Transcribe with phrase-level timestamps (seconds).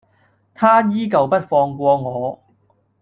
[0.55, 2.43] 他依舊不放過我